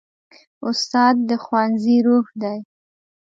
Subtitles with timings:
[0.69, 2.59] استاد د ښوونځي روح دی.